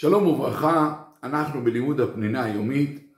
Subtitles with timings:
[0.00, 3.12] שלום וברכה, אנחנו בלימוד הפנינה היומית,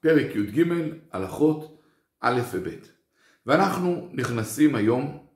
[0.00, 0.64] פרק י"ג,
[1.12, 1.80] הלכות
[2.20, 2.68] א' וב'.
[3.46, 5.26] ואנחנו נכנסים היום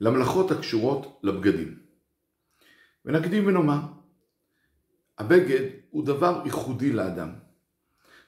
[0.00, 1.78] למלאכות הקשורות לבגדים.
[3.04, 3.80] ונקדים ונאמר,
[5.18, 7.30] הבגד הוא דבר ייחודי לאדם.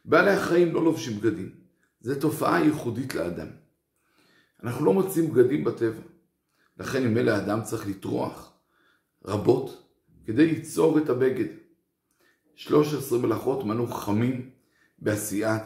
[0.04, 1.54] בעלי החיים לא לובשים בגדים,
[2.00, 3.48] זו תופעה ייחודית לאדם.
[4.62, 6.02] אנחנו לא מוצאים בגדים בטבע,
[6.78, 8.52] לכן אם אלה האדם צריך לטרוח
[9.24, 9.89] רבות
[10.26, 11.46] כדי ליצור את הבגד.
[12.54, 14.50] 13 מלאכות מנו חכמים
[14.98, 15.62] בעשיית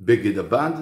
[0.00, 0.72] בגד הבד,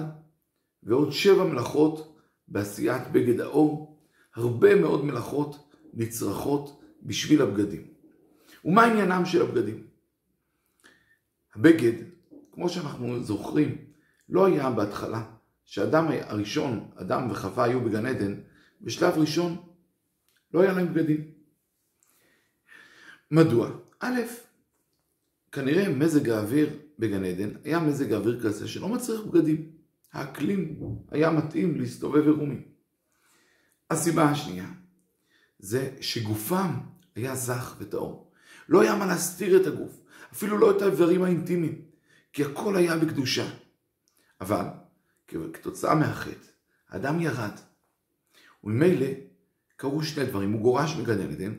[0.83, 2.17] ועוד שבע מלאכות
[2.47, 3.99] בעשיית בגד האור.
[4.35, 7.87] הרבה מאוד מלאכות נצרכות בשביל הבגדים.
[8.65, 9.87] ומה עניינם של הבגדים?
[11.55, 11.93] הבגד,
[12.51, 13.77] כמו שאנחנו זוכרים,
[14.29, 15.23] לא היה בהתחלה,
[15.65, 18.35] שאדם הראשון, אדם וחווה היו בגן עדן,
[18.81, 19.55] בשלב ראשון
[20.53, 21.36] לא היה להם בגדים.
[23.31, 23.69] מדוע?
[23.99, 24.21] א',
[25.51, 29.71] כנראה מזג האוויר בגן עדן היה מזג האוויר כזה שלא מצריך בגדים.
[30.13, 30.79] האקלים
[31.11, 32.61] היה מתאים להסתובב עירומים.
[33.89, 34.67] הסיבה השנייה
[35.59, 36.71] זה שגופם
[37.15, 38.31] היה זך וטהור.
[38.69, 40.01] לא היה מה להסתיר את הגוף,
[40.33, 41.81] אפילו לא את האיברים האינטימיים,
[42.33, 43.49] כי הכל היה בקדושה.
[44.41, 44.65] אבל
[45.27, 46.47] כתוצאה מהחטא,
[46.89, 47.51] האדם ירד.
[48.63, 49.07] וממילא
[49.75, 51.53] קרו שני דברים, הוא גורש מגן עדן,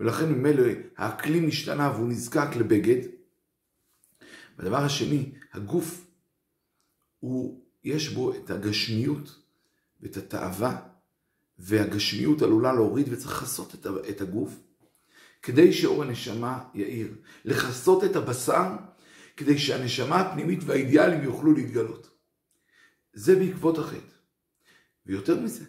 [0.00, 0.62] ולכן ממילא
[0.96, 3.08] האקלים השתנה והוא נזקק לבגד.
[4.58, 6.06] והדבר השני, הגוף,
[7.20, 9.42] הוא, יש בו את הגשמיות
[10.00, 10.80] ואת התאווה,
[11.58, 13.74] והגשמיות עלולה להוריד וצריך לכסות
[14.08, 14.56] את, הגוף,
[15.42, 17.14] כדי שאור הנשמה יאיר.
[17.44, 18.76] לכסות את הבשר,
[19.36, 22.10] כדי שהנשמה הפנימית והאידיאלים יוכלו להתגלות.
[23.12, 24.14] זה בעקבות החטא.
[25.06, 25.64] ויותר מזה,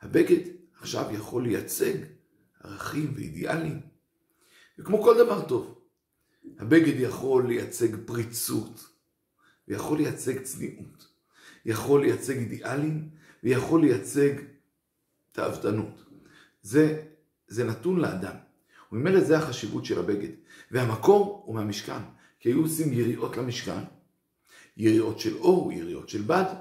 [0.00, 0.40] הבגד
[0.80, 2.15] עכשיו יכול לייצג
[2.64, 3.80] ערכים ואידיאלים.
[4.78, 5.78] וכמו כל דבר טוב,
[6.58, 8.88] הבגד יכול לייצג פריצות,
[9.68, 11.08] ויכול לייצג צניעות,
[11.64, 13.08] יכול לייצג אידיאלים,
[13.42, 14.32] ויכול לייצג
[15.32, 16.04] תאוותנות.
[16.62, 17.02] זה,
[17.48, 18.36] זה נתון לאדם.
[18.92, 20.28] וממילא זה החשיבות של הבגד.
[20.70, 22.02] והמקור הוא מהמשכן,
[22.40, 23.84] כי היו עושים יריעות למשכן,
[24.76, 26.54] יריעות של אור, יריעות של בד,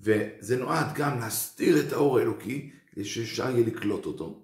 [0.00, 4.42] וזה נועד גם להסתיר את האור האלוקי, כדי שאפשר יהיה לקלוט אותו.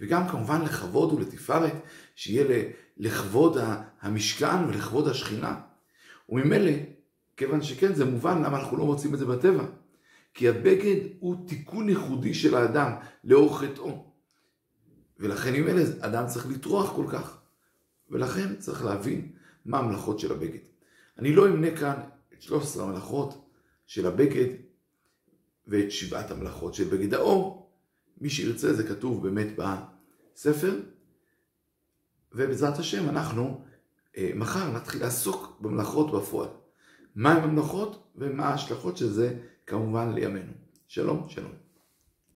[0.00, 1.72] וגם כמובן לכבוד ולתפארת,
[2.14, 2.64] שיהיה
[2.96, 3.56] לכבוד
[4.00, 5.60] המשכן ולכבוד השכינה.
[6.28, 6.72] וממילא,
[7.36, 9.64] כיוון שכן, זה מובן למה אנחנו לא מוצאים את זה בטבע.
[10.34, 12.92] כי הבגד הוא תיקון ייחודי של האדם
[13.24, 14.04] לאור חטאו.
[15.18, 17.38] ולכן ממילא אדם צריך לטרוח כל כך.
[18.10, 19.32] ולכן צריך להבין
[19.64, 20.58] מה המלאכות של הבגד.
[21.18, 21.94] אני לא אמנה כאן
[22.32, 23.50] את 13 המלאכות
[23.86, 24.46] של הבגד
[25.66, 27.67] ואת שבעת המלאכות של בגד האור,
[28.20, 30.80] מי שירצה זה כתוב באמת בספר,
[32.32, 33.64] ובעזרת השם אנחנו
[34.16, 36.48] אה, מחר נתחיל לעסוק במלאכות בפועל.
[37.16, 40.52] מהם המלאכות ומה ההשלכות של זה כמובן לימינו.
[40.88, 41.67] שלום, שלום.